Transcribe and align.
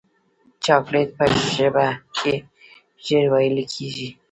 چاکلېټ 0.63 1.09
په 1.17 1.25
ژبه 1.55 1.87
کې 2.17 2.33
ژر 3.05 3.23
ویلې 3.33 3.65
کېږي. 3.73 4.09